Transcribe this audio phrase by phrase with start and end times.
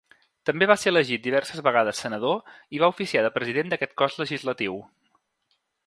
[0.49, 4.85] També va ser elegit diverses vegades senador i va oficiar de president d'aquest cos legislatiu.